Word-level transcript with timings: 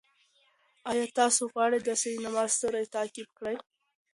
آیا 0.91 1.05
تاسې 1.17 1.41
غواړئ 1.51 1.79
د 1.83 1.89
سینما 2.03 2.43
ستوری 2.53 2.85
تعقیب 2.95 3.29
کړئ؟ 3.37 3.55